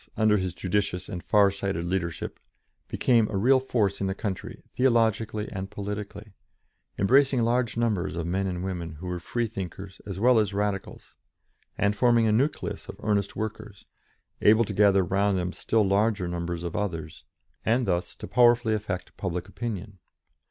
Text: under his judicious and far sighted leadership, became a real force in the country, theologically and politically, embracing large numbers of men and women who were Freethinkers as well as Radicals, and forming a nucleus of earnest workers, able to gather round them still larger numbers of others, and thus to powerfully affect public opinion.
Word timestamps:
under 0.17 0.37
his 0.37 0.55
judicious 0.55 1.07
and 1.07 1.23
far 1.23 1.51
sighted 1.51 1.85
leadership, 1.85 2.39
became 2.87 3.29
a 3.29 3.37
real 3.37 3.59
force 3.59 4.01
in 4.01 4.07
the 4.07 4.15
country, 4.15 4.63
theologically 4.73 5.47
and 5.51 5.69
politically, 5.69 6.33
embracing 6.97 7.43
large 7.43 7.77
numbers 7.77 8.15
of 8.15 8.25
men 8.25 8.47
and 8.47 8.63
women 8.63 8.93
who 8.93 9.05
were 9.05 9.19
Freethinkers 9.19 10.01
as 10.03 10.19
well 10.19 10.39
as 10.39 10.55
Radicals, 10.55 11.13
and 11.77 11.95
forming 11.95 12.25
a 12.25 12.31
nucleus 12.31 12.89
of 12.89 12.99
earnest 13.03 13.35
workers, 13.35 13.85
able 14.41 14.65
to 14.65 14.73
gather 14.73 15.03
round 15.05 15.37
them 15.37 15.53
still 15.53 15.85
larger 15.85 16.27
numbers 16.27 16.63
of 16.63 16.75
others, 16.75 17.23
and 17.63 17.85
thus 17.85 18.15
to 18.15 18.27
powerfully 18.27 18.73
affect 18.73 19.15
public 19.17 19.47
opinion. 19.47 19.99